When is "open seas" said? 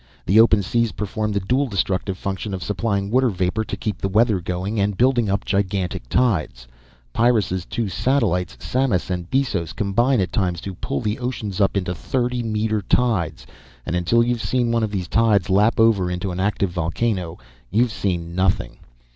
0.39-0.93